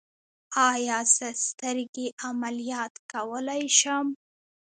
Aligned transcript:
ایا 0.71 0.99
زه 1.15 1.29
سترګې 1.45 2.07
عملیات 2.27 2.93
کولی 3.11 3.63
شم؟ 3.79 4.07